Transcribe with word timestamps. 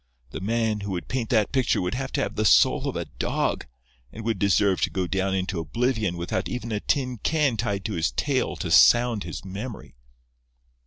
The 0.31 0.39
man 0.41 0.79
who 0.79 0.89
would 0.93 1.07
paint 1.07 1.29
that 1.29 1.51
picture 1.51 1.79
would 1.79 1.93
have 1.93 2.11
to 2.13 2.21
have 2.21 2.35
the 2.35 2.43
soul 2.43 2.87
of 2.87 2.95
a 2.95 3.05
dog, 3.05 3.67
and 4.11 4.25
would 4.25 4.39
deserve 4.39 4.81
to 4.81 4.89
go 4.89 5.05
down 5.05 5.35
into 5.35 5.59
oblivion 5.59 6.17
without 6.17 6.49
even 6.49 6.71
a 6.71 6.79
tin 6.79 7.19
can 7.19 7.55
tied 7.55 7.85
to 7.85 7.93
his 7.93 8.09
tail 8.09 8.55
to 8.55 8.71
sound 8.71 9.25
his 9.25 9.45
memory." 9.45 9.93